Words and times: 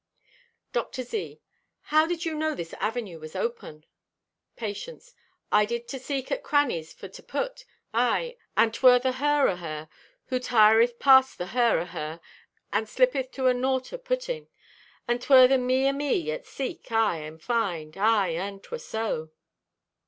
Dr. 0.73 1.03
Z.—"How 1.03 2.07
did 2.07 2.25
you 2.25 2.33
know 2.33 2.55
this 2.55 2.73
avenue 2.79 3.19
was 3.19 3.35
open?" 3.35 3.85
Patience.—"I 4.55 5.63
did 5.63 5.87
to 5.89 5.99
seek 5.99 6.31
at 6.31 6.41
crannies 6.41 6.91
for 6.91 7.07
to 7.09 7.21
put; 7.21 7.65
aye, 7.93 8.37
and 8.57 8.73
'twer 8.73 8.97
the 8.97 9.11
her 9.11 9.47
o' 9.47 9.57
her 9.57 9.89
who 10.25 10.39
tireth 10.39 10.97
past 10.97 11.37
the 11.37 11.45
her 11.53 11.77
o' 11.77 11.85
her, 11.85 12.19
and 12.73 12.87
slippeth 12.89 13.29
to 13.33 13.45
a 13.45 13.53
naught 13.53 13.93
o' 13.93 13.99
putting; 13.99 14.47
and 15.07 15.21
'twer 15.21 15.45
the 15.47 15.59
me 15.59 15.87
o' 15.87 15.91
me 15.91 16.31
at 16.31 16.47
seek, 16.47 16.91
aye, 16.91 17.17
and 17.17 17.43
find. 17.43 17.95
Aye, 17.95 18.29
and 18.29 18.63
'twer 18.63 18.79
so." 18.79 19.29